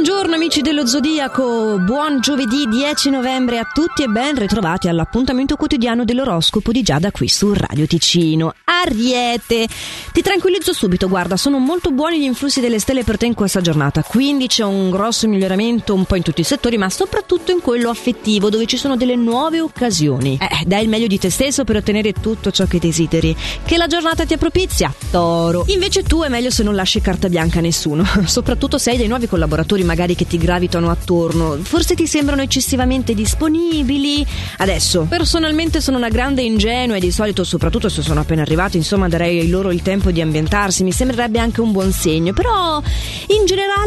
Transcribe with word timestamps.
Buongiorno 0.00 0.36
amici 0.36 0.60
dello 0.60 0.86
Zodiaco, 0.86 1.76
buon 1.80 2.20
giovedì 2.20 2.68
10 2.68 3.10
novembre 3.10 3.58
a 3.58 3.64
tutti 3.64 4.04
e 4.04 4.06
ben 4.06 4.36
ritrovati 4.36 4.86
all'appuntamento 4.86 5.56
quotidiano 5.56 6.04
dell'oroscopo 6.04 6.70
di 6.70 6.82
Giada 6.82 7.10
qui 7.10 7.26
su 7.26 7.52
Radio 7.52 7.84
Ticino. 7.84 8.54
Ariete, 8.62 9.66
ti 10.12 10.22
tranquillizzo 10.22 10.72
subito, 10.72 11.08
guarda, 11.08 11.36
sono 11.36 11.58
molto 11.58 11.90
buoni 11.90 12.20
gli 12.20 12.24
influssi 12.24 12.60
delle 12.60 12.78
stelle 12.78 13.02
per 13.02 13.18
te 13.18 13.26
in 13.26 13.34
questa 13.34 13.60
giornata, 13.60 14.04
quindi 14.04 14.46
c'è 14.46 14.62
un 14.62 14.88
grosso 14.88 15.26
miglioramento 15.26 15.94
un 15.94 16.04
po' 16.04 16.14
in 16.14 16.22
tutti 16.22 16.42
i 16.42 16.44
settori, 16.44 16.78
ma 16.78 16.88
soprattutto 16.88 17.50
in 17.50 17.60
quello 17.60 17.90
affettivo 17.90 18.50
dove 18.50 18.66
ci 18.66 18.76
sono 18.76 18.96
delle 18.96 19.16
nuove 19.16 19.58
occasioni. 19.58 20.38
Eh, 20.40 20.64
dai 20.64 20.84
il 20.84 20.88
meglio 20.88 21.08
di 21.08 21.18
te 21.18 21.28
stesso 21.28 21.64
per 21.64 21.74
ottenere 21.74 22.12
tutto 22.12 22.52
ciò 22.52 22.66
che 22.66 22.78
desideri. 22.78 23.34
Che 23.64 23.76
la 23.76 23.88
giornata 23.88 24.24
ti 24.24 24.34
appropizia, 24.34 24.94
toro. 25.10 25.64
Invece 25.66 26.04
tu 26.04 26.22
è 26.22 26.28
meglio 26.28 26.50
se 26.50 26.62
non 26.62 26.76
lasci 26.76 27.00
carta 27.00 27.28
bianca 27.28 27.58
a 27.58 27.62
nessuno, 27.62 28.04
soprattutto 28.26 28.78
se 28.78 28.90
hai 28.90 28.96
dei 28.96 29.08
nuovi 29.08 29.26
collaboratori 29.26 29.86
magari 29.88 30.14
che 30.14 30.26
ti 30.26 30.36
gravitano 30.36 30.90
attorno, 30.90 31.56
forse 31.62 31.94
ti 31.94 32.06
sembrano 32.06 32.42
eccessivamente 32.42 33.14
disponibili. 33.14 34.24
Adesso, 34.58 35.06
personalmente 35.08 35.80
sono 35.80 35.96
una 35.96 36.10
grande 36.10 36.42
ingenua 36.42 36.96
e 36.96 37.00
di 37.00 37.10
solito, 37.10 37.42
soprattutto 37.42 37.88
se 37.88 38.02
sono 38.02 38.20
appena 38.20 38.42
arrivati, 38.42 38.76
insomma, 38.76 39.08
darei 39.08 39.48
loro 39.48 39.72
il 39.72 39.80
tempo 39.80 40.10
di 40.10 40.20
ambientarsi, 40.20 40.84
mi 40.84 40.92
sembrerebbe 40.92 41.38
anche 41.38 41.62
un 41.62 41.72
buon 41.72 41.90
segno, 41.90 42.34
però 42.34 42.82
in 43.28 43.46
generale 43.46 43.77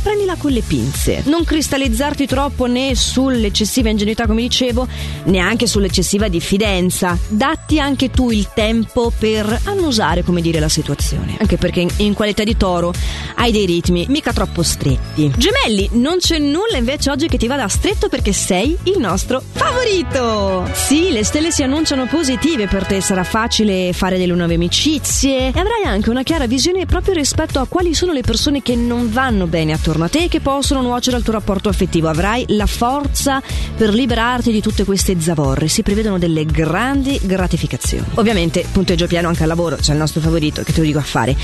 prendila 0.00 0.36
con 0.36 0.50
le 0.50 0.62
pinze. 0.62 1.22
Non 1.26 1.44
cristallizzarti 1.44 2.26
troppo 2.26 2.66
né 2.66 2.94
sull'eccessiva 2.94 3.88
ingenuità, 3.88 4.26
come 4.26 4.42
dicevo, 4.42 4.86
neanche 5.24 5.66
sull'eccessiva 5.66 6.28
diffidenza. 6.28 7.18
Datti 7.28 7.78
anche 7.78 8.10
tu 8.10 8.30
il 8.30 8.48
tempo 8.54 9.12
per 9.16 9.60
annusare, 9.64 10.22
come 10.22 10.40
dire, 10.40 10.60
la 10.60 10.68
situazione. 10.68 11.36
Anche 11.38 11.56
perché 11.56 11.86
in, 11.96 12.14
qualità 12.14 12.44
di 12.44 12.56
toro 12.56 12.92
hai 13.36 13.52
dei 13.52 13.66
ritmi 13.66 14.06
mica 14.08 14.32
troppo 14.32 14.62
stretti. 14.62 15.32
Gemelli, 15.36 15.88
non 15.92 16.18
c'è 16.18 16.38
nulla 16.38 16.76
invece 16.76 17.10
oggi 17.10 17.28
che 17.28 17.38
ti 17.38 17.46
vada 17.46 17.68
stretto 17.68 18.08
perché 18.08 18.32
sei 18.32 18.76
il 18.84 18.98
nostro 18.98 19.42
favorito. 19.52 20.68
Sì, 20.72 21.12
le 21.12 21.24
stelle 21.24 21.50
si 21.50 21.62
annunciano 21.62 22.06
positive 22.06 22.66
per 22.66 22.86
te, 22.86 23.00
sarà 23.00 23.24
facile 23.24 23.92
fare 23.92 24.18
delle 24.18 24.34
nuove 24.34 24.54
amicizie 24.54 25.48
e 25.48 25.58
avrai 25.58 25.84
anche 25.84 26.10
una 26.10 26.22
chiara 26.22 26.46
visione 26.46 26.86
proprio 26.86 27.14
rispetto 27.14 27.58
a 27.58 27.66
quali 27.66 27.94
sono 27.94 28.12
le 28.12 28.22
persone 28.22 28.62
che 28.62 28.74
non 28.74 29.10
vanno 29.10 29.46
bene 29.46 29.72
attorno 29.76 30.04
a 30.04 30.08
te 30.08 30.28
che 30.28 30.40
possono 30.40 30.82
nuocere 30.82 31.16
al 31.16 31.22
tuo 31.22 31.32
rapporto 31.32 31.68
affettivo. 31.68 32.08
Avrai 32.08 32.44
la 32.48 32.66
forza 32.66 33.40
per 33.76 33.94
liberarti 33.94 34.50
di 34.50 34.60
tutte 34.60 34.84
queste 34.84 35.20
zavorre. 35.20 35.68
Si 35.68 35.82
prevedono 35.82 36.18
delle 36.18 36.44
grandi 36.44 37.18
gratificazioni. 37.22 38.04
Ovviamente, 38.14 38.66
punteggio 38.70 39.06
piano 39.06 39.28
anche 39.28 39.42
al 39.42 39.48
lavoro, 39.48 39.76
c'è 39.76 39.92
il 39.92 39.98
nostro 39.98 40.20
favorito 40.20 40.62
che 40.62 40.72
te 40.72 40.80
lo 40.80 40.86
dico 40.86 40.98
a 40.98 41.02
fare. 41.02 41.36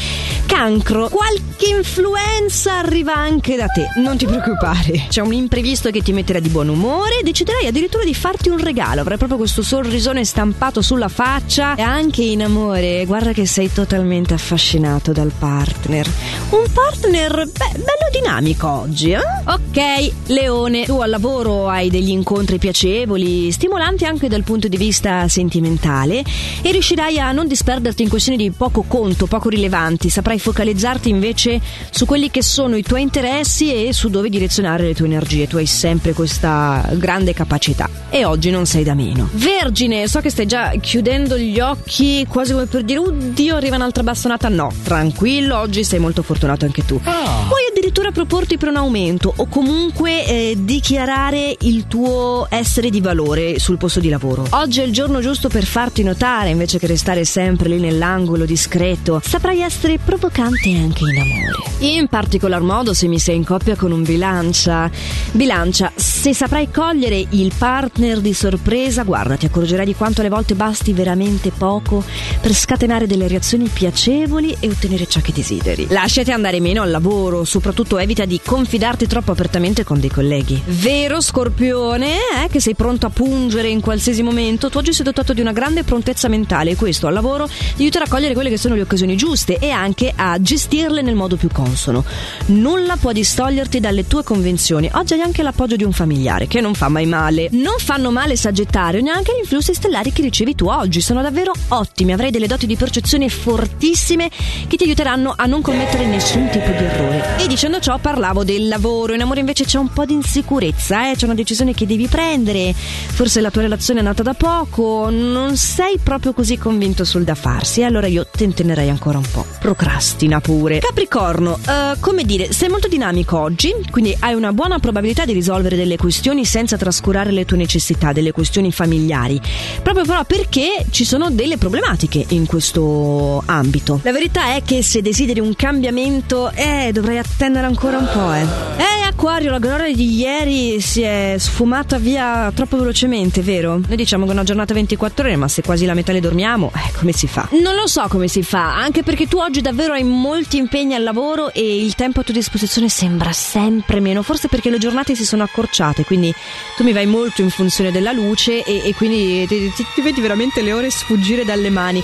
Cancro, 0.47 1.09
qualche 1.09 1.69
influenza 1.69 2.79
arriva 2.79 3.15
anche 3.15 3.57
da 3.57 3.67
te, 3.67 3.89
non 4.01 4.17
ti 4.17 4.27
preoccupare. 4.27 5.07
C'è 5.09 5.21
un 5.21 5.33
imprevisto 5.33 5.91
che 5.91 6.03
ti 6.03 6.13
metterà 6.13 6.41
di 6.41 6.49
buon 6.49 6.69
umore, 6.69 7.21
deciderai 7.23 7.67
addirittura 7.67 8.05
di 8.05 8.15
farti 8.15 8.49
un 8.49 8.59
regalo. 8.59 9.01
Avrai 9.01 9.19
proprio 9.19 9.39
questo 9.39 9.63
sorrisone 9.63 10.25
stampato 10.25 10.83
sulla 10.83 11.09
faccia 11.09 11.75
e 11.75 11.83
anche 11.83 12.23
in 12.23 12.43
amore. 12.43 13.05
Guarda 13.05 13.33
che 13.33 13.47
sei 13.47 13.73
totalmente 13.73 14.35
affascinato 14.35 15.13
dal 15.13 15.33
partner. 15.37 16.09
Un 16.51 16.65
partner, 16.73 17.47
beh, 17.47 17.73
bello 17.73 18.09
dinamico 18.23 18.69
oggi, 18.69 19.11
eh? 19.11 19.21
Ok, 19.45 20.13
Leone, 20.27 20.85
tu 20.85 21.01
al 21.01 21.11
lavoro 21.11 21.69
hai 21.69 21.91
degli 21.91 22.11
incontri 22.11 22.59
piacevoli, 22.59 23.51
stimolanti 23.51 24.05
anche 24.05 24.29
dal 24.29 24.45
punto 24.45 24.69
di 24.69 24.77
vista 24.77 25.27
sentimentale 25.27 26.23
e 26.63 26.71
riuscirai 26.71 27.19
a 27.19 27.33
non 27.33 27.49
disperderti 27.49 28.05
in 28.05 28.09
questioni 28.09 28.39
di 28.39 28.53
poco 28.53 28.85
conto, 28.87 29.27
poco 29.27 29.49
rilevanti. 29.49 30.09
Saprai 30.09 30.39
focalizzarti 30.39 31.09
invece 31.09 31.61
su 31.91 32.07
quelli 32.07 32.31
che 32.31 32.43
sono 32.43 32.77
i 32.77 32.83
tuoi 32.83 33.03
interessi 33.03 33.75
e 33.75 33.93
su 33.93 34.09
dove 34.09 34.29
direzionare 34.29 34.85
le 34.85 34.95
tue 34.95 35.07
energie. 35.07 35.49
Tu 35.49 35.57
hai 35.57 35.67
sempre 35.67 36.13
questa 36.13 36.89
grande 36.93 37.35
capacità. 37.35 37.91
E 38.09 38.25
oggi 38.25 38.51
non 38.51 38.67
sei 38.67 38.85
da 38.85 38.95
meno. 38.95 39.29
Vergine, 39.33 40.07
so 40.07 40.21
che 40.21 40.31
stai 40.31 40.47
già 40.47 40.71
chiudendo 40.81 41.37
gli 41.37 41.59
occhi, 41.59 42.25
quasi 42.29 42.53
come 42.53 42.67
per 42.67 42.85
dire, 42.85 43.01
oddio, 43.01 43.57
arriva 43.57 43.77
un'altra 43.77 44.05
bastonata. 44.05 44.49
No, 44.49 44.71
tranquillo, 44.85 45.59
oggi 45.59 45.83
sei 45.83 45.99
molto 45.99 46.23
fortunato 46.23 46.65
anche 46.65 46.85
tu. 46.85 47.01
Puoi 47.01 47.72
addirittura 47.83 48.13
proporti 48.13 48.59
per 48.59 48.69
un 48.69 48.77
aumento 48.77 49.33
o 49.35 49.47
comunque 49.47 50.25
eh, 50.25 50.57
dichiarare 50.57 51.57
il 51.63 51.89
tuo 51.89 52.47
essere 52.49 52.91
di 52.91 53.01
valore 53.01 53.59
sul 53.59 53.77
posto 53.77 53.99
di 53.99 54.09
lavoro. 54.09 54.47
Oggi 54.51 54.81
è 54.81 54.85
il 54.85 54.93
giorno 54.93 55.19
giusto 55.19 55.49
per 55.49 55.65
farti 55.65 56.05
notare 56.05 56.51
invece 56.51 56.79
che 56.79 56.87
restare 56.87 57.25
sempre 57.25 57.69
lì 57.69 57.81
nell'angolo 57.81 58.45
discreto. 58.45 59.21
Saprai 59.25 59.63
essere 59.63 59.99
provocante 59.99 60.73
anche 60.77 61.03
in 61.03 61.19
amore. 61.19 61.71
In 61.79 62.07
particolar 62.07 62.61
modo 62.61 62.95
se 62.95 63.09
mi 63.09 63.19
sei 63.19 63.35
in 63.35 63.45
coppia 63.45 63.75
con 63.75 63.91
un 63.91 64.05
bilancia. 64.05 64.89
Bilancia, 65.33 65.91
se 65.97 66.33
saprai 66.33 66.71
cogliere 66.71 67.27
il 67.31 67.53
partner 67.59 68.21
di 68.21 68.33
sorpresa, 68.33 69.03
guarda, 69.03 69.35
ti 69.35 69.47
accorgerai 69.47 69.87
di 69.87 69.97
quanto 69.97 70.21
alle 70.21 70.31
volte 70.31 70.55
basti 70.55 70.93
veramente 70.93 71.51
poco 71.51 72.05
per 72.41 72.55
scatenare 72.55 73.09
delle 73.09 73.27
reazioni 73.27 73.67
piacevoli 73.67 74.57
e 74.61 74.69
ottenere 74.69 75.09
ciò 75.09 75.21
che 75.21 75.33
desideri. 75.33 75.89
Lasciati 75.89 76.31
andare 76.31 76.61
meno 76.61 76.83
al 76.83 76.91
lavoro, 76.93 77.43
soprattutto 77.43 77.72
evita 77.99 78.25
di 78.25 78.41
confidarti 78.45 79.07
troppo 79.07 79.33
apertamente 79.33 79.85
con 79.85 80.01
dei 80.01 80.11
colleghi. 80.11 80.61
Vero 80.67 81.21
scorpione, 81.21 82.17
eh, 82.45 82.49
che 82.51 82.61
sei 82.61 82.75
pronto 82.75 83.07
a 83.07 83.11
pungere 83.11 83.69
in 83.69 83.81
qualsiasi 83.81 84.23
momento, 84.23 84.71
tu 84.71 84.79
oggi 84.79 84.93
sei 84.93 85.05
dotato 85.05 85.33
di 85.33 85.41
una 85.41 85.53
grande 85.53 85.83
prontezza 85.83 86.29
mentale 86.29 86.71
e 86.71 86.77
questo 86.77 87.07
al 87.07 87.13
lavoro 87.15 87.47
ti 87.47 87.83
aiuterà 87.83 88.05
a 88.05 88.09
cogliere 88.09 88.35
quelle 88.35 88.51
che 88.51 88.59
sono 88.59 88.75
le 88.75 88.83
occasioni 88.83 89.17
giuste 89.17 89.59
e 89.59 89.71
anche 89.71 90.13
a 90.15 90.41
gestirle 90.41 91.03
nel 91.03 91.15
modo 91.15 91.37
più 91.37 91.49
consono. 91.53 92.05
Nulla 92.47 92.97
può 92.97 93.13
distoglierti 93.13 93.81
dalle 93.81 94.07
tue 94.07 94.23
convenzioni. 94.23 94.91
Oggi 94.95 95.15
hai 95.15 95.21
anche 95.21 95.43
l'appoggio 95.43 95.77
di 95.77 95.85
un 95.85 95.93
familiare, 95.93 96.47
che 96.47 96.61
non 96.61 96.75
fa 96.75 96.89
mai 96.89 97.07
male. 97.07 97.49
Non 97.53 97.77
fanno 97.79 98.11
male 98.11 98.37
Sagittario, 98.37 99.01
neanche 99.01 99.33
gli 99.35 99.41
influssi 99.41 99.75
stellari 99.75 100.13
che 100.13 100.23
ricevi 100.23 100.55
tu 100.55 100.67
oggi. 100.67 101.01
Sono 101.01 101.23
davvero 101.23 101.53
ottimi. 101.69 102.13
Avrai 102.13 102.31
delle 102.31 102.47
doti 102.47 102.67
di 102.67 102.77
percezione 102.77 103.29
fortissime 103.29 104.31
che 104.69 104.77
ti 104.77 104.85
aiuteranno 104.85 105.35
a 105.37 105.47
non 105.47 105.63
commettere 105.63 106.07
nessun 106.07 106.49
tipo 106.51 106.71
di 106.71 106.85
errore. 106.85 107.39
E 107.39 107.47
dicendo 107.63 107.79
ciò 107.79 107.97
parlavo 107.99 108.43
del 108.43 108.67
lavoro. 108.67 109.15
In 109.15 109.21
amore 109.21 109.39
invece 109.39 109.65
c'è 109.65 109.79
un 109.79 109.93
po' 109.93 110.05
di 110.05 110.15
insicurezza, 110.15 111.09
eh? 111.09 111.15
C'è 111.15 111.27
una 111.27 111.35
decisione 111.35 111.75
che 111.75 111.87
devi 111.87 112.09
prendere. 112.09 112.75
Forse 112.75 113.41
la 113.41 113.53
tua 113.53 113.63
relazione 113.63 114.01
è 114.01 114.03
nata 114.03 114.25
da 114.25 114.35
poco. 114.35 115.09
Non 115.11 115.57
sei 115.57 115.99
proprio 116.03 116.33
così 116.33 116.59
convinto 116.59 117.05
sul 117.05 117.23
da 117.23 117.37
farsi. 117.37 117.85
Allora 117.85 118.09
io 118.09 118.27
te 118.27 118.47
ne 118.47 118.53
tenerei 118.53 118.89
ancora 118.89 119.19
un 119.19 119.27
po'. 119.31 119.47
Procrastina 119.61 120.41
pure. 120.41 120.81
Capricorno, 120.81 121.57
eh, 121.65 122.01
come 122.01 122.25
dire, 122.25 122.53
sei 122.53 122.69
molto 122.69 122.89
dinamico 122.89 123.39
oggi, 123.39 123.73
quindi 123.93 124.17
hai 124.19 124.35
una 124.35 124.53
buona 124.53 124.81
probabilità 124.81 125.25
di 125.25 125.33
risolvere 125.33 125.77
delle 125.77 125.97
questioni 125.97 126.45
senza 126.45 126.77
trascurare 126.77 127.31
le 127.31 127.45
tue 127.45 127.59
necessità, 127.59 128.11
delle 128.11 128.33
questioni 128.33 128.73
familiari. 128.73 129.41
Proprio 129.85 130.05
però 130.05 130.25
perché 130.25 130.85
ci 130.91 131.05
sono 131.05 131.31
delle 131.31 131.59
problematiche 131.59 132.25
in 132.31 132.45
questo 132.45 133.41
ambito. 133.47 134.01
La 134.03 134.11
verità 134.11 134.57
è 134.57 134.63
che 134.65 134.83
se 134.83 135.01
desideri 135.01 135.39
un 135.39 135.55
cambiamento, 135.55 136.51
eh, 136.51 136.91
dovrai 136.93 137.19
attendere 137.19 137.51
ancora 137.61 137.99
un 137.99 138.09
po', 138.13 138.33
eh. 138.33 138.43
Eh, 138.83 138.93
Acquario, 139.07 139.51
la 139.51 139.59
gloria 139.59 139.95
di 139.95 140.17
ieri 140.17 140.81
si 140.81 141.03
è 141.03 141.37
sfumata 141.39 141.99
via 141.99 142.51
troppo 142.55 142.77
velocemente, 142.77 143.41
vero? 143.43 143.81
Noi 143.87 143.97
diciamo 143.97 144.25
che 144.25 144.31
è 144.31 144.33
una 144.33 144.43
giornata 144.43 144.75
24 144.75 145.25
ore, 145.25 145.37
ma 145.37 145.49
se 145.49 145.63
quasi 145.63 145.87
la 145.87 145.95
metà 145.95 146.13
le 146.13 146.21
dormiamo, 146.21 146.73
eh, 146.75 146.93
come 146.99 147.13
si 147.13 147.27
fa? 147.27 147.49
Non 147.63 147.75
lo 147.75 147.87
so 147.87 148.07
come 148.09 148.27
si 148.27 148.43
fa, 148.43 148.77
anche 148.77 149.03
perché 149.03 149.29
tu 149.29 149.39
oggi 149.39 149.61
davvero 149.61 149.93
hai 149.93 150.03
molti 150.03 150.57
impegni 150.57 150.95
al 150.95 151.03
lavoro 151.03 151.53
e 151.53 151.85
il 151.85 151.95
tempo 151.95 152.21
a 152.21 152.23
tua 152.23 152.35
disposizione 152.35 152.89
sembra 152.89 153.33
sempre 153.33 154.01
meno, 154.01 154.23
forse 154.23 154.49
perché 154.49 154.71
le 154.71 154.79
giornate 154.79 155.15
si 155.15 155.25
sono 155.25 155.43
accorciate, 155.43 156.05
quindi 156.05 156.35
tu 156.77 156.83
mi 156.83 156.93
vai 156.93 157.07
molto 157.07 157.43
in 157.43 157.51
funzione 157.51 157.93
della 157.93 158.13
luce 158.13 158.65
e, 158.65 158.83
e 158.85 158.95
quindi 158.95 159.47
ti, 159.47 159.73
ti, 159.75 159.87
ti 159.95 160.01
vedi 160.01 160.21
veramente 160.21 160.63
le 160.63 160.73
ore 160.73 160.91
sfuggire 160.91 161.45
dalle 161.45 161.71
mani, 161.71 162.03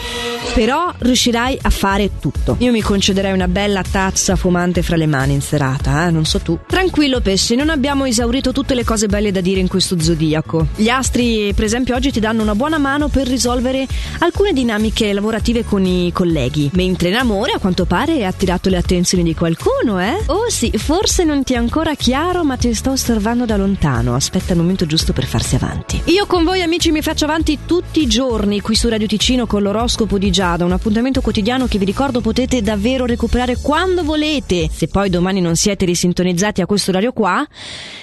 però 0.55 0.93
riuscirai 0.97 1.59
a 1.63 1.71
fare 1.71 2.19
tutto. 2.21 2.57
Io 2.61 2.71
mi 2.71 2.83
concederei 2.83 3.33
una 3.33 3.49
bella 3.49 3.83
tazza 3.83 4.37
fumante 4.37 4.83
fra 4.83 4.97
le 4.97 5.07
mani 5.07 5.28
in 5.33 5.41
serata, 5.41 6.07
eh? 6.07 6.11
non 6.11 6.25
so 6.25 6.39
tu. 6.41 6.59
Tranquillo 6.67 7.21
pesci, 7.21 7.55
non 7.55 7.71
abbiamo 7.71 8.05
esaurito 8.05 8.53
tutte 8.53 8.75
le 8.75 8.85
cose 8.85 9.07
belle 9.07 9.33
da 9.33 9.41
dire 9.41 9.61
in 9.61 9.69
questo 9.69 9.99
zodiaco. 10.01 10.69
Gli 10.77 10.89
astri, 10.89 11.53
per 11.55 11.65
esempio, 11.65 11.95
oggi 11.95 12.11
ti 12.11 12.21
danno 12.21 12.43
una 12.43 12.55
buona 12.55 12.79
mano 12.79 13.09
per 13.09 13.27
risolvere 13.27 13.87
alcune 14.21 14.53
dinamiche 14.53 15.13
lavorative 15.13 15.65
con 15.65 15.85
i 15.85 16.11
colleghi, 16.13 16.71
mentre 16.75 17.09
in 17.09 17.17
amore 17.17 17.53
a 17.53 17.59
quanto 17.59 17.85
pare 17.85 18.13
hai 18.13 18.25
attirato 18.25 18.69
le 18.69 18.77
attenzioni 18.77 19.23
di 19.23 19.35
qualcuno, 19.35 20.01
eh? 20.01 20.23
Oh 20.27 20.49
sì, 20.49 20.71
forse 20.77 21.25
non 21.25 21.43
ti 21.45 21.55
è 21.55 21.57
ancora 21.57 21.95
chiaro, 21.95 22.45
ma 22.45 22.57
ti 22.57 22.73
sto 22.75 22.91
osservando 22.91 23.45
da 23.45 23.57
lontano. 23.57 24.15
Aspetta 24.15 24.53
il 24.53 24.59
momento 24.59 24.87
giusto 24.87 25.13
per 25.13 25.27
farsi 25.27 25.55
avanti. 25.55 26.01
Io 26.07 26.27
con 26.27 26.45
voi 26.45 26.63
amici 26.63 26.91
mi 26.91 27.03
faccio 27.03 27.25
avanti 27.25 27.59
tutti 27.67 28.03
i 28.03 28.07
giorni 28.07 28.61
qui 28.61 28.75
su 28.75 28.89
Radio 28.89 29.07
Ticino 29.07 29.47
con 29.47 29.63
l'oroscopo 29.63 30.19
di 30.19 30.31
Giada, 30.31 30.65
un 30.65 30.73
appuntamento 30.73 31.21
quotidiano 31.21 31.67
che 31.67 31.79
vi 31.79 31.85
ricordo 31.85 32.21
potete 32.21 32.63
davvero 32.63 33.07
recuperare 33.07 33.57
quando 33.61 34.03
volete. 34.03 34.69
Se 34.73 34.89
poi 34.89 35.11
domani 35.19 35.41
non 35.41 35.57
siete 35.57 35.85
risintonizzati 35.85 36.61
a 36.61 36.67
questo 36.67 36.91
orario 36.91 37.13
qua, 37.13 37.47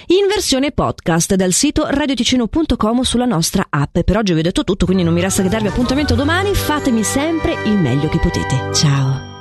in 0.06 0.26
versione 0.28 0.72
podcast 0.72 1.34
dal 1.34 1.52
sito 1.52 1.86
radioticino.com 1.88 3.00
sulla 3.00 3.24
nostra 3.24 3.66
app. 3.68 3.98
Per 4.00 4.16
oggi 4.16 4.32
vi 4.32 4.40
ho 4.40 4.42
detto 4.42 4.64
tutto, 4.64 4.84
quindi 4.84 5.02
non 5.02 5.14
mi 5.14 5.20
resta 5.20 5.42
che 5.42 5.48
darvi 5.48 5.68
appuntamento 5.68 6.14
domani. 6.14 6.54
Fatemi 6.54 7.02
sempre 7.02 7.56
il 7.64 7.78
meglio 7.78 8.08
che 8.08 8.18
potete. 8.18 8.70
Ciao! 8.72 9.34